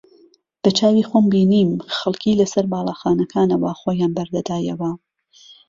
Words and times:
بەچاوی 0.63 1.07
خۆم 1.09 1.25
بینیم 1.33 1.69
خەڵکی 1.97 2.37
لەسەر 2.41 2.65
باڵەخانەکانەوە 2.73 3.71
خۆیان 3.81 4.11
بەردەدایەوە 4.17 4.91